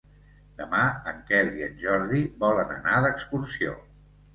Demà 0.61 0.79
en 1.11 1.21
Quel 1.29 1.53
i 1.61 1.67
en 1.69 1.77
Jordi 1.85 2.25
volen 2.49 2.77
anar 2.81 3.01
d'excursió. 3.09 3.83